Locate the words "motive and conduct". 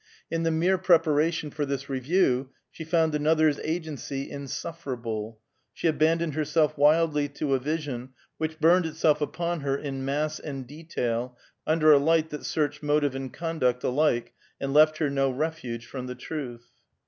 12.81-13.83